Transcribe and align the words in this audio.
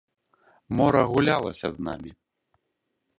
Мора 0.79 1.03
гулялася 1.11 1.67
з 1.75 1.87
намі. 1.91 2.11